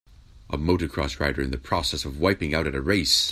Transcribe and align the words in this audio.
A 0.49 0.57
motocross 0.57 1.19
rider 1.19 1.43
in 1.43 1.51
the 1.51 1.59
process 1.59 2.05
of 2.05 2.19
wiping 2.19 2.55
out 2.55 2.65
at 2.65 2.73
a 2.73 2.81
race. 2.81 3.29